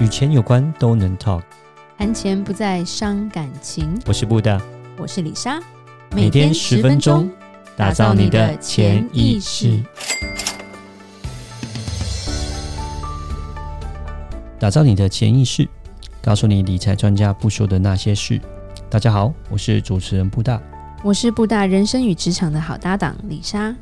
[0.00, 1.42] 与钱有关都能 talk，
[1.96, 3.96] 谈钱不再伤感情。
[4.06, 4.60] 我是布大，
[4.98, 5.60] 我是李莎，
[6.10, 7.30] 每天十分钟，
[7.76, 9.80] 打造你的潜意识，
[14.58, 15.68] 打造你的潜意识，
[16.20, 18.40] 告诉你理财专家不说的那些事。
[18.90, 20.60] 大家好，我是主持人布大，
[21.04, 23.72] 我是布大人生与职场的好搭档李莎。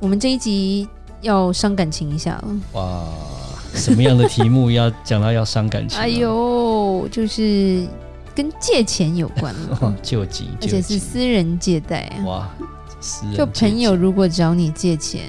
[0.00, 0.88] 我们这一集
[1.20, 3.04] 要伤感情一下了，哇！
[3.74, 5.98] 什么样的题目要讲到要伤感情？
[5.98, 7.86] 哎呦，就是
[8.34, 12.24] 跟借钱有关了， 救急，而且是私人借贷啊！
[12.24, 12.50] 哇，
[13.00, 15.22] 私人就朋友如果找你借钱，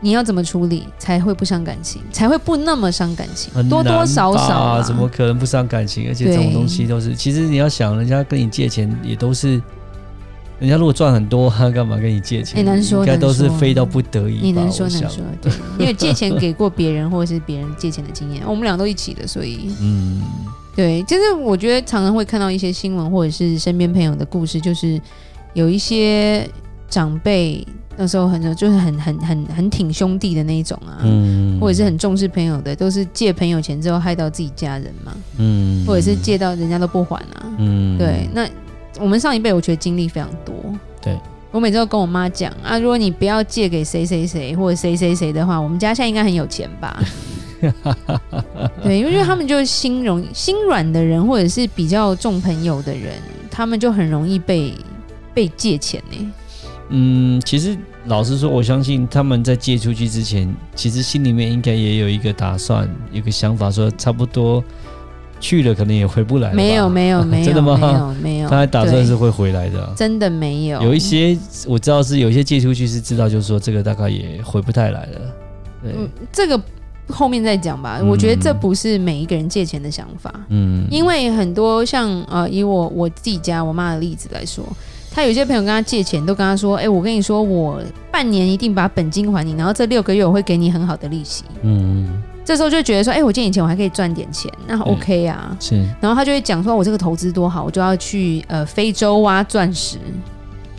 [0.00, 3.52] 你要怎么处理才会不伤感情，才会不那么伤感情？
[3.68, 6.08] 多多少少啊，怎么可能不伤感情？
[6.08, 9.60] 而且这种东西都是，其实你要想，人家跟你借钱也都是。
[10.62, 12.60] 人家如果赚很多，他干嘛跟你借钱？
[12.60, 14.38] 你能说，应该都是非到不得已。
[14.40, 15.20] 你能说能说？
[15.40, 20.22] 对，因为借钱给过别人，或者是别人借钱的经验，我们俩都一起的，所以嗯，
[20.76, 25.00] 对，就是我觉得常常会看到一些新闻，或者是身边朋友的故事，就是
[25.52, 26.48] 有一些
[26.88, 27.66] 长辈
[27.96, 38.48] 那时候很就是很很很很挺兄弟的那一种啊，嗯，或者是很重视朋友的，都是借朋友钱之后害到自己家人嘛，嗯，或者是借到人家都不还啊，嗯，对，那。
[39.02, 40.54] 我们上一辈，我觉得经历非常多。
[41.02, 41.18] 对，
[41.50, 47.02] 我每次都跟我妈讲啊，如果你不要借给谁谁谁或者谁谁谁的话，我们家现在应该很有钱吧？
[48.82, 53.14] 对，因为他们就是心容心软的人，或者是比较重朋友的人，
[53.50, 54.72] 他们就很容易被
[55.34, 56.32] 被借钱呢。
[56.90, 64.62] 嗯，其实老实说，我相信他们在借出去之前，其实心里面应该也有一个打算，有个想法，说差不多。
[65.42, 66.54] 去了可能也回不来了。
[66.54, 67.76] 没有没有 没有，真的吗？
[67.76, 69.92] 没有没有，他还打算是会回来的。
[69.96, 70.80] 真的没有。
[70.80, 75.20] 有一些我知道是有一些借出去是知道，就是说这个大概也回不太来了。
[75.82, 76.58] 对，嗯，这个
[77.08, 78.00] 后面再讲吧。
[78.06, 80.32] 我觉得这不是每一个人借钱的想法。
[80.48, 84.64] 嗯，因为很多像呃，以我我自己家我妈的例子来说，
[85.10, 92.22] 他有些朋友跟他借钱，都跟他说：“哎，我跟你说，我半年一定把本金还你，然后这六个月我会给你很好的利息。”嗯。
[92.44, 95.56] 这时候就觉得说，哎、欸，我借你钱，我还可以赚点钱，那 OK 啊。
[95.60, 95.76] 是。
[96.00, 99.98] 然后他就会讲说，我这个投资多好，我就要去呃非洲挖钻石。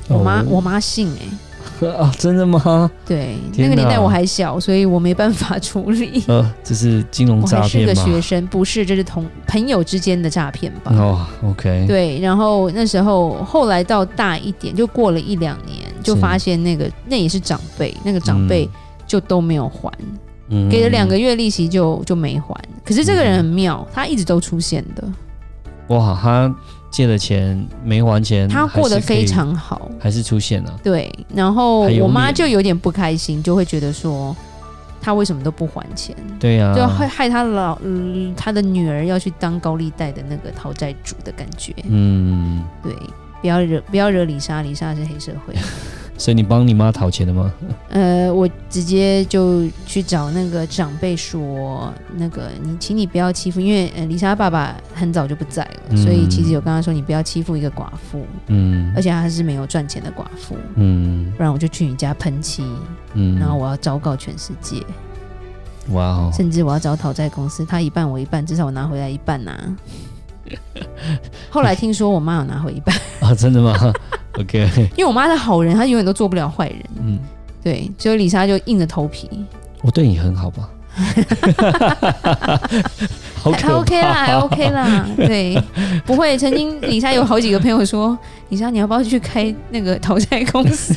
[0.10, 1.28] 我妈，哦、我妈信哎、欸。
[1.98, 2.90] 啊， 真的吗？
[3.06, 6.24] 对，那个年代我还小，所以我没办法处理。
[6.28, 7.64] 呃，这是金融诈骗吗？
[7.64, 10.94] 我还是个学生，不是，这是同朋友之间的诈骗吧？
[10.96, 11.86] 哦，OK。
[11.88, 18.70] 对，然后那时候后来到大一点，就过了一两年，就发现那个那也是长辈，那个长辈
[19.08, 19.92] 就都没有还。
[20.00, 20.20] 嗯
[20.70, 25.08] 给了两个月利息就就没还，可是这个人很妙，他一直都出现的。
[25.88, 26.54] 哇，他
[26.92, 30.80] 借了钱没还钱，他过得非常好，还是出现了。
[30.84, 34.36] 对，然后我妈就有点不开心，就会觉得说
[35.02, 36.16] 他为什么都不还钱？
[36.40, 41.74] 对呀，就会害他老嗯他的女儿要去当高利贷的那个讨债主的感觉。
[41.90, 42.94] 嗯，对，
[43.42, 45.56] 不要惹不要惹李莎，李莎是黑社会。
[46.18, 47.54] 所以你帮你妈讨钱了吗？
[47.90, 62.64] 呃，我直接就去找那个长辈说，那个你，请你不要欺负，因为呃，李莎爸爸很早就不在了，嗯、所以其实有跟他说，你不要欺负一个寡妇，嗯，而且他是没有赚钱的寡妇，嗯，不然我就去你家喷漆，
[63.14, 64.82] 嗯，然后我要昭告全世界，
[65.90, 69.76] 哇哦，甚至我要找讨债公司，他一半我一半，至少我拿回来一半呐、啊。
[71.50, 73.76] 后来听说我妈有拿回一半 啊，真的吗
[74.40, 76.80] ？OK，因为我妈是好人，她永远都做不了坏人。
[77.02, 77.20] 嗯，
[77.64, 79.30] 对，所以李莎就硬着头皮。
[79.82, 80.70] 我对你很好吧？
[83.44, 85.06] 还 OK 啦，还 OK 啦。
[85.18, 85.62] 对，
[86.06, 86.38] 不会。
[86.38, 88.18] 曾经李莎有好几个朋友说
[88.50, 90.96] ：“李莎，你要不要去开那个讨债公司？”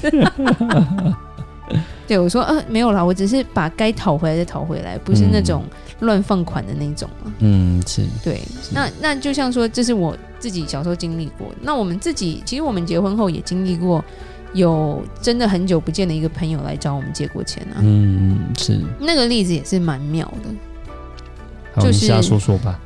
[2.06, 5.64] 对，我说：“呃，没有啦，我只是把该讨回来的讨回来，不是那种
[6.00, 7.08] 乱放款的那种。”
[7.40, 8.04] 嗯，是。
[8.22, 10.16] 对，是那那就像说，这是我。
[10.38, 14.04] 自己小时候经历过，那我们自己其实我们结婚后也经历过，
[14.52, 17.80] 有真的很久不见的一个朋友来找我们借过钱啊。
[17.80, 21.82] 嗯，是那个例子也是蛮妙的。
[21.82, 22.78] 就是瞎说说吧。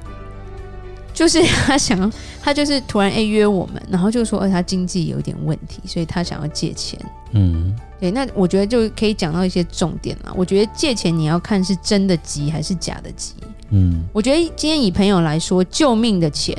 [1.12, 2.10] 就是他想，
[2.42, 6.98] 他就是突然 A 约我们，然后就说，呃，他经济有点问题，所以他想要借钱。
[7.32, 10.32] 嗯，对，那我觉得就可以讲到一些重点了。
[10.36, 13.34] 我觉得借钱你要看是真的急还是假的急。
[13.70, 16.56] 嗯，我觉得今天以朋友来说，救命的钱。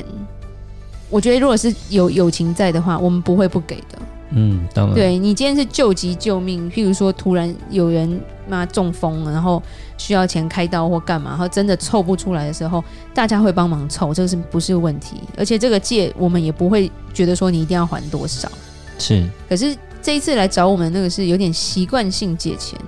[1.09, 3.99] 我觉得，如果是有友情在的话，我们不会不给的。
[4.33, 4.95] 嗯，当然。
[4.95, 9.61] 对，你今天是救急救命，譬如说突然有人妈中风了，然后
[9.97, 12.83] 需要钱开刀或干嘛，然后真的凑不出来的时候，
[13.13, 15.17] 大家会帮忙凑，这个是不是问题？
[15.37, 18.49] 而且这个借我们也不会觉得说你一定要还多少。
[18.97, 19.23] 是。
[19.49, 22.79] 可是这一次来找我们那个是有点习惯性借钱。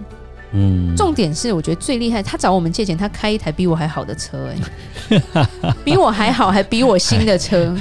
[0.54, 4.50] 嗯，重点是我觉得最厉害，他找我们借钱，他开一台比我还好的车，
[5.10, 7.76] 欸，哎， 比我还好，还比我新的车，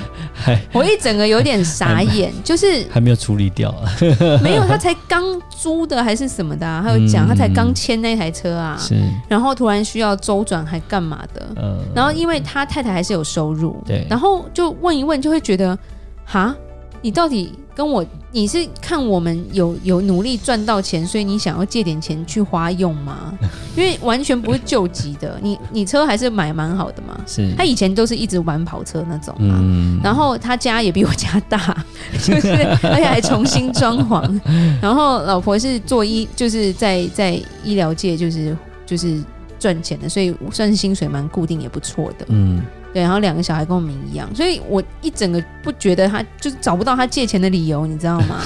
[0.73, 3.71] 我一整个有点傻眼，就是还没有处理掉。
[3.71, 3.93] 啊，
[4.43, 8.97] 没有，他才刚租的还是什么的，啊， 他有讲他才刚签那台车啊，是，
[9.29, 15.79] 然后突然需要周转还干嘛的，嗯，然后因为他太太还是有收入，对，然后就问一问就会觉得，
[16.25, 16.55] 哈，
[17.03, 17.53] 你到底？
[17.75, 23.33] 跟我，你是看我们有有努力赚到钱，所以你想要借点钱去花用吗？
[23.75, 27.19] 因为完全不是救急的，你你车还是买蛮好的嘛。
[27.27, 29.59] 是，他以前都是一直玩跑车那种嘛。
[29.59, 29.99] 嗯。
[30.05, 31.83] 然后他家也比我家大，
[32.23, 32.51] 就是
[32.83, 34.39] 而且还重新装潢。
[34.83, 38.55] 然后老婆是做医，就是在在医疗界，就是
[38.85, 39.19] 就是
[39.59, 42.27] 赚钱的，所以算是薪水蛮固定，也不错的。
[42.29, 42.61] 嗯。
[42.93, 48.43] 对，然后两个小孩跟我们一样，所以我一整个不觉得他就是找不到他借钱的理由，你知道吗？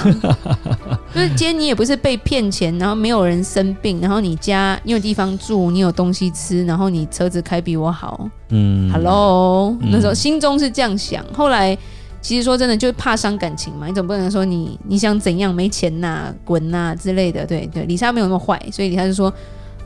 [1.13, 11.25] 就是今天你也不是被骗钱，然后没有人生病，然后你家你有地方住，你有东西吃，然后你车子开比我好，嗯，Hello，那时候心中是这样想。
[11.33, 11.77] 后来
[12.21, 17.45] 其实说真的，就是怕伤感情嘛，你总不能说你你想怎样没钱呐、啊、滚呐、啊、之类的。
[17.45, 19.33] 对对，李莎没有那么坏，所以李莎就说。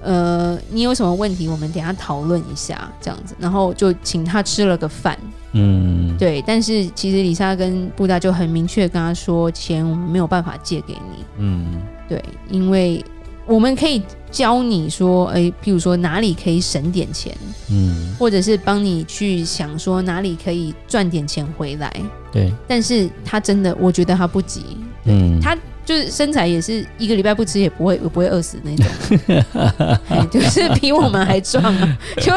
[0.04, 1.48] 呃，你有什么问题？
[1.48, 5.18] 我们等下讨论一下，这样子，然后就请他吃了个饭。
[5.54, 6.44] 嗯，对。
[6.46, 11.26] 但是其实李莎跟布达就很明确跟他说，钱我们没有办法借给你。
[11.38, 13.04] 嗯，对，因为
[13.46, 14.02] 我们可以
[14.32, 17.36] 教你说，哎，譬如说哪里可以省点钱，
[17.70, 21.94] 嗯，或者是帮你去想说哪里可以赚点钱回来。
[22.32, 24.78] 对，但是他真的，我觉得他不急。
[25.06, 25.56] 嗯，他。
[25.92, 31.98] 就是身材也是一个礼拜不吃也不会也不会饿死那种， 就是比我们还壮啊！
[32.22, 32.32] 就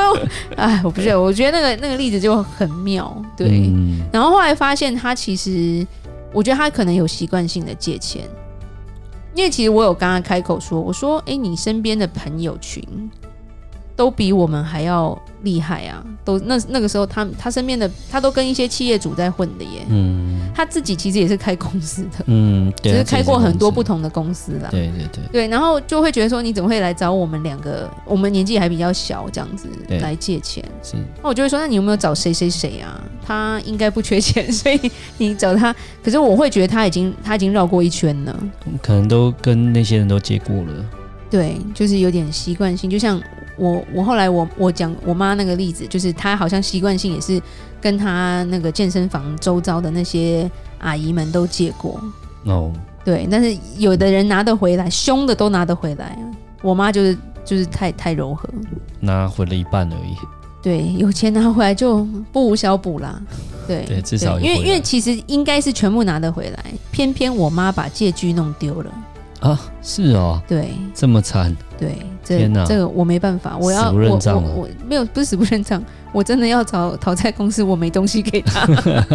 [0.57, 3.49] 哎，我不是，我觉得那个那个例子就很妙，对。
[3.49, 5.87] 嗯、然后后来发现他其实，
[6.33, 8.25] 我觉得他可能有习惯性的借钱，
[9.37, 12.83] 因为其实我有刚刚开口说，我说：“哎，你身边的朋友群
[13.97, 16.03] 都比我们还要。”厉害啊！
[16.25, 19.85] 都那那个时候他，他他身边的他都跟一些企业主在混的耶。
[19.91, 22.25] 嗯，他自己其实也是开公司的。
[22.25, 24.71] 嗯，对，只是开过很多不同的公司啦。
[24.71, 25.23] 对对对。
[25.31, 27.91] 对，然后就会觉得说，你怎么会来找我们两个？
[28.07, 29.69] 我们年纪还比较小，这样子
[30.01, 30.65] 来借钱。
[30.83, 30.97] 是。
[31.23, 32.99] 那我就会说，那你有没有找谁谁谁啊？
[33.23, 34.81] 他应该不缺钱， 所以
[35.19, 35.77] 你找他。
[36.03, 38.45] 可是我会觉得他已经他已经绕过一圈了。
[38.81, 40.73] 可能都跟那些人都借过了。
[41.31, 43.21] 对，就是有点习惯性，就像。
[43.57, 47.41] 我我后来我我讲我妈那个例子，就是她好像习惯性也是
[47.81, 52.01] 跟她那个健身房周遭的那些阿姨们都借过
[52.45, 52.73] 哦，
[53.05, 56.19] 对，但是有的人拿得回来，凶的都拿得回来，
[56.63, 58.49] 我妈就是就是太太柔和，
[59.01, 60.15] 拿回了一半而已。
[60.63, 62.03] 对，有钱拿回来就
[62.33, 63.21] 不无小补啦。
[63.67, 68.91] 对对，至少因为因为其实应该是全部拿得回来，偏偏我妈把借据弄丢了。
[69.45, 78.67] 啊，是哦，对，这么惨，对，这天哪，这个我没办法，我要我我我没有，不是死不认账，我真的要找讨债公司，我没东西给他，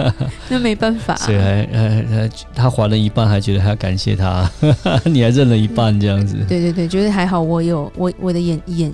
[0.48, 4.48] 那没办法，所以还还还他还了一半，还觉得还要感谢他，
[5.06, 8.94] 你还认了一半这样子，对对对，觉得还好，我有我我的演演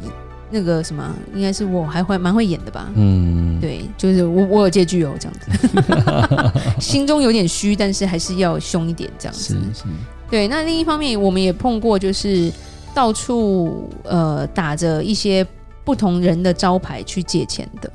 [0.50, 1.04] 那个什么，
[1.36, 9.84] 应该是我还会蛮会演的吧，嗯，对，就是我我有借据哦，这样子， 心中有点虚，但是还是要凶一点这样子，是是。
[10.30, 12.52] 对，那另一方面，我们也碰过，就是
[12.94, 15.46] 到处呃打着一些
[15.84, 17.92] 不同人的招牌去借钱的。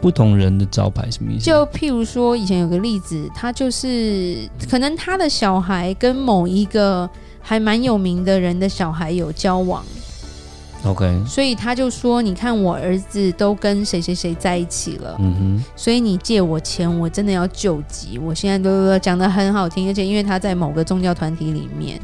[0.00, 1.44] 不同人的招牌什么意思？
[1.44, 7.08] 就譬如说，以前有个例子，他就是可能他的小孩跟某一个
[7.40, 9.84] 还蛮有名的人的小孩有交往。
[10.82, 18.18] OK，所以他就说：“你看我儿子都跟谁谁谁在一起了，嗯哼，所以你借我钱，我真的要救急。
[18.18, 22.00] 我现在都讲得很好听，而且因为他在某个宗教团体里面，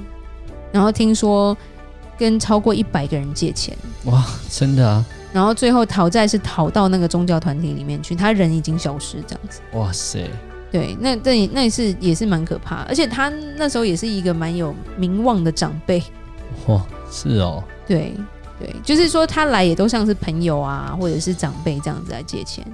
[0.70, 1.56] 然后听说
[2.18, 5.02] 跟超过一百个人借钱，哇，真的啊！
[5.32, 9.60] 然后最后讨债是讨到那个宗教团体里面去，他人已经消失，这样子。
[9.72, 10.28] 哇塞，
[10.70, 16.02] 对，那那那也是也是蛮可怕，而且他那时候也是一个蛮有名望的长辈。
[16.66, 18.12] 哇，是哦，对。”
[18.58, 22.64] 对，就是说他来也都像是朋友啊，或者是长辈这样子来借钱。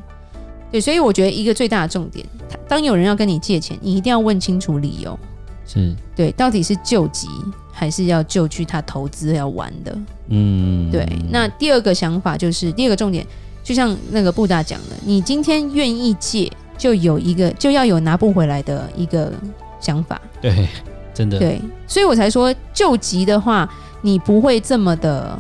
[0.71, 2.25] 对，所以我觉得一个最大的重点，
[2.67, 5.19] 当有人要跟你借钱，你一定要问清楚理由。
[5.67, 7.29] 是，对，到底是救急
[7.71, 9.99] 还是要救去他投资要玩的？
[10.29, 11.07] 嗯，对。
[11.31, 13.27] 那第二个想法就是第二个重点，
[13.62, 19.31] 就像那个布大讲的，你今天愿意借，就有一个就要有拿不回来的一个
[19.79, 20.21] 想法。
[20.41, 20.67] 对，
[21.12, 21.39] 真的。
[21.39, 23.69] 对，所以我才说救急的话，
[24.01, 25.39] 你不会这么的。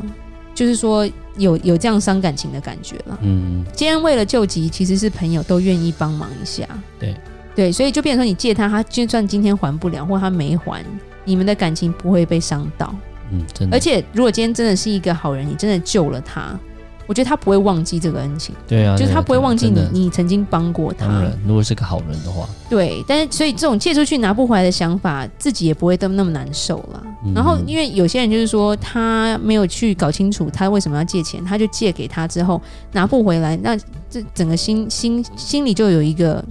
[0.62, 1.04] 就是说
[1.36, 3.18] 有有这样伤感情的感觉了。
[3.22, 6.64] 嗯，今天为了救急，其实是朋友都愿意帮忙一下。
[7.00, 7.16] 对
[7.52, 10.84] 对，所以就变成说，你借他，他就算今天还不了，或他没还，
[11.24, 12.94] 你们的感情不会被伤到。
[13.32, 13.76] 嗯，真的。
[13.76, 16.56] 而且如果今天真的是一个好人，你真的救了他。
[17.06, 21.06] 我觉得他不会忘记这个恩情，对啊，就是他不会忘记你，你曾经帮过他。
[21.06, 23.04] 当然，如果是个好人的话，对。
[23.06, 27.02] 但是，所以这种借出去拿不回来的想法，自己也不会都那么难受了。
[27.24, 32.60] 嗯、然后，因为有些人就是说，他没有去搞清楚他为什么要借钱，他就借给他之后
[32.92, 33.76] 拿不回来，那
[34.08, 36.42] 这整个心心心里就有一个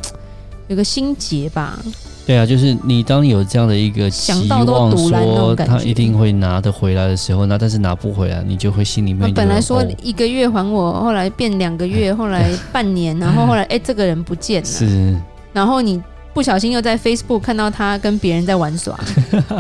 [0.68, 1.80] 有个心结吧。
[2.26, 9.34] 对啊，就是你当有这样的一个期望，说他一定会拿得回来的时候，那但是拿不回来，你就会心里面。
[9.34, 14.68] 本来说一个月还我，后来变两个月， 后来半年，然 后后来哎，这个人不见了。
[14.68, 15.16] 是。
[15.52, 16.02] 然后你
[16.34, 18.98] 不小心又在 Facebook 看到他跟别人在玩耍。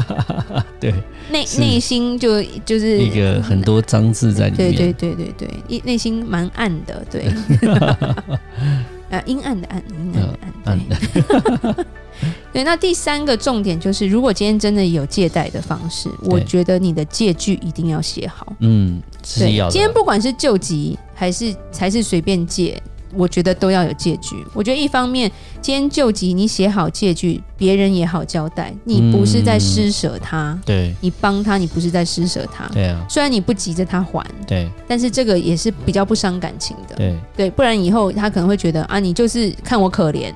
[0.79, 0.93] 对。
[1.31, 4.73] 内内心就就是一个很多脏字在里面。
[4.75, 7.31] 对对对对对，一内心蛮暗的，对。
[9.09, 10.30] 呃，阴暗的暗，阴暗的
[10.65, 10.79] 暗。
[10.79, 11.85] 暗的。
[12.53, 18.53] 对，那第三个重点就是，如果今天真的有借贷的方式，我觉得你的借据一定要写好。
[18.59, 19.69] 嗯，是要。
[19.69, 22.79] 今天不管是救急还是还是随便借，
[23.13, 24.35] 我觉得都要有借据。
[24.53, 30.51] 我觉得一方面，今天救急你写好借据，别人也好交代，你不是在施舍他。
[30.51, 32.67] 嗯、对，你帮他，你不是在施舍他。
[32.69, 33.05] 对啊。
[33.09, 36.95] 虽然你不急着他还，对，但是这个也是比较不伤感情的。
[36.95, 40.33] 对对，不然以后他可能会觉得啊，你就是看我可怜。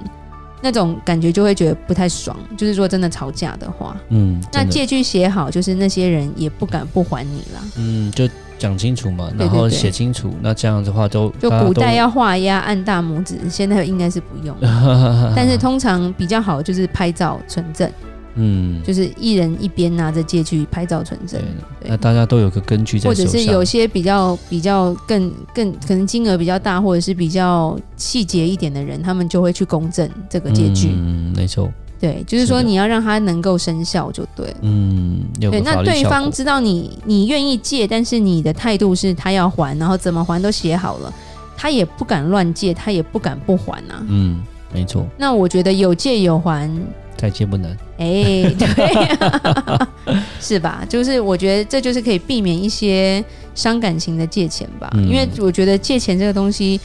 [0.62, 7.62] 那种感觉就会觉得不太爽，就是说真的吵架的话，嗯，那借据写好，就是那些人也不敢不还你啦。
[7.76, 8.28] 嗯，就
[8.58, 14.56] 讲清楚嘛，然后写清楚，那这样的话都就古代要画押按大拇指，现在应该是不用，
[15.36, 17.90] 但是通常比较好就是拍照存证。
[18.38, 21.42] 嗯，就是一人一边拿着借据拍照存证，
[21.86, 23.10] 那大家都有个根据在。
[23.10, 30.90] 或者是有些比较比较更更可能金额比较大，或者是比较细节一点的人，他们就会去公证这个借据。
[30.92, 31.72] 嗯，没错。
[32.00, 34.58] 对，就是说你要让他能够生效就对了。
[34.62, 41.14] 嗯，对，那对方知道你你愿意借，但是你的态度是他要还，然后怎么还都写好了，
[41.56, 44.04] 他也不敢乱借，他也不敢不还啊。
[44.08, 45.06] 嗯，没错。
[45.18, 46.70] 那我觉得有借有还。
[47.18, 48.84] 再借不难，哎、欸，对、
[49.16, 49.90] 啊，
[50.42, 50.84] 是吧？
[50.90, 53.24] 就是我觉得这就是可以避免一些
[53.56, 56.78] 伤感情的借钱吧，嗯、因为我觉得借钱这个东西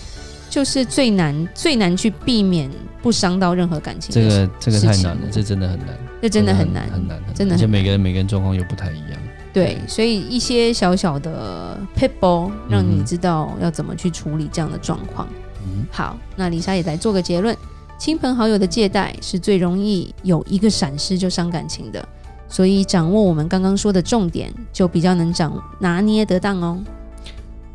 [0.50, 2.68] 就是最难最难去避免
[3.00, 4.12] 不伤到任何感情。
[4.12, 5.88] 这个这个太难了，这真的很难，
[6.20, 7.54] 这真的很难，很难，真的。
[7.54, 9.18] 而且每个人每个人状况又不太一样。
[9.52, 15.26] 对，所以一些小小的撇步，让你知道要怎么去处理这样的状况。
[15.64, 17.56] 嗯，好，那李莎也来做个结论。
[17.98, 22.08] 亲朋好友的借贷是最容易有一个闪失就伤感情的，
[22.48, 26.78] 所以掌握我们刚刚说的重点，就比较能掌拿捏得当哦。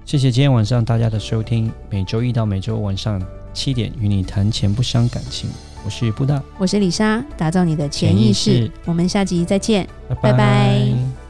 [0.05, 3.19] 谢谢今天晚上大家的收听，每周一到每周晚上
[3.53, 5.49] 七点与你谈钱不伤感情，
[5.83, 10.31] 我是布大，我是李莎，打造你的潜意识，意识我们下集再见，拜拜。
[10.31, 11.24] 拜拜。